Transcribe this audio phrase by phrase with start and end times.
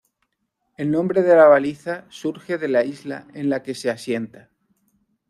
[0.77, 4.49] El nombre de la baliza surge de la isla en la que se asienta.